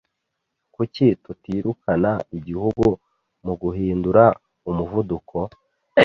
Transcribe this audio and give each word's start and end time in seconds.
Kuki 0.73 1.05
tutirukana 1.23 2.11
igihugu 2.37 2.85
muguhindura 3.45 4.25
umuvuduko? 4.69 5.37